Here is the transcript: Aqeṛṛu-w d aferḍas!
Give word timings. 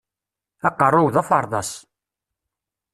Aqeṛṛu-w 0.67 1.09
d 1.13 1.15
aferḍas! 1.21 1.71